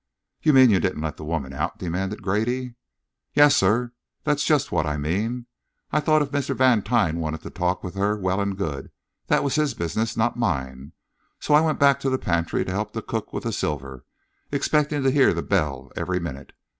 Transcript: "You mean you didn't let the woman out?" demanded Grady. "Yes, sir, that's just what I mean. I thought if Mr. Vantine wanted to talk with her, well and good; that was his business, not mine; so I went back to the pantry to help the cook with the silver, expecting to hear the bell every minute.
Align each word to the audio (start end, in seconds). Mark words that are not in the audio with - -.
"You 0.41 0.51
mean 0.51 0.71
you 0.71 0.79
didn't 0.79 1.03
let 1.03 1.17
the 1.17 1.23
woman 1.23 1.53
out?" 1.53 1.77
demanded 1.77 2.23
Grady. 2.23 2.73
"Yes, 3.35 3.55
sir, 3.55 3.91
that's 4.23 4.43
just 4.43 4.71
what 4.71 4.87
I 4.87 4.97
mean. 4.97 5.45
I 5.91 5.99
thought 5.99 6.23
if 6.23 6.31
Mr. 6.31 6.55
Vantine 6.55 7.19
wanted 7.19 7.43
to 7.43 7.51
talk 7.51 7.83
with 7.83 7.93
her, 7.93 8.17
well 8.17 8.41
and 8.41 8.57
good; 8.57 8.89
that 9.27 9.43
was 9.43 9.53
his 9.53 9.75
business, 9.75 10.17
not 10.17 10.35
mine; 10.35 10.93
so 11.39 11.53
I 11.53 11.61
went 11.61 11.79
back 11.79 11.99
to 11.99 12.09
the 12.09 12.17
pantry 12.17 12.65
to 12.65 12.71
help 12.71 12.93
the 12.93 13.03
cook 13.03 13.31
with 13.31 13.43
the 13.43 13.53
silver, 13.53 14.03
expecting 14.51 15.03
to 15.03 15.11
hear 15.11 15.35
the 15.35 15.43
bell 15.43 15.91
every 15.95 16.19
minute. 16.19 16.53